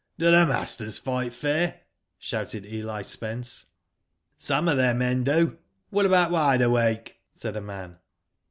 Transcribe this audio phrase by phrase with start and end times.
[0.17, 1.81] "Do the masters fight fair?"
[2.17, 3.67] shouted Eli Spence.
[4.39, 5.59] ''Some of their men do.
[5.91, 7.97] What about Wide Awake?" said a man.